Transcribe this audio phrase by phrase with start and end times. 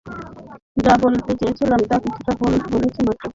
[0.77, 2.31] যা বলতে চেয়েছিলাম, তার কিছুটা
[2.71, 3.25] বলেছি মাত্র।